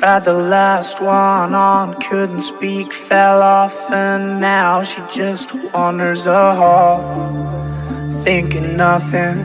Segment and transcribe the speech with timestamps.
[0.00, 6.54] Tried the last one on, couldn't speak, fell off, and now she just wanders a
[6.54, 7.02] hall,
[8.24, 9.36] thinking nothing,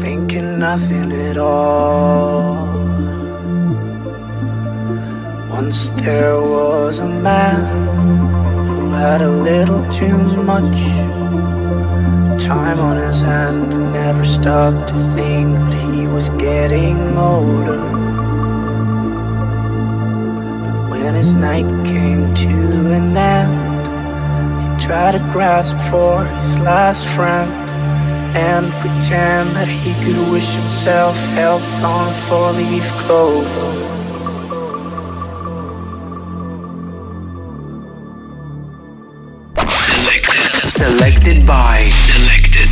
[0.00, 2.54] thinking nothing at all.
[5.50, 7.58] Once there was a man
[8.68, 10.78] who had a little too much
[12.40, 17.97] time on his hand and never stopped to think that he was getting older.
[21.08, 27.06] But when his night came to an end, he tried to grasp for his last
[27.16, 27.50] friend
[28.36, 33.72] and pretend that he could wish himself health on four leaf clover.
[39.96, 40.66] Selected.
[40.68, 41.90] Selected by.
[42.06, 42.68] Selected.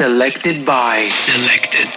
[0.00, 1.10] Days by.
[1.26, 1.88] Selected.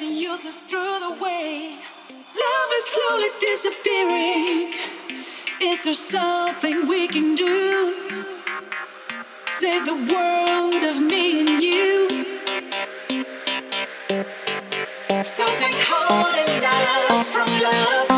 [0.00, 1.74] useless through the way.
[2.44, 4.74] Love is slowly disappearing.
[5.60, 7.94] Is there something we can do?
[9.50, 12.08] Save the world of me and you.
[15.24, 16.64] Something holding
[17.10, 18.17] us from love.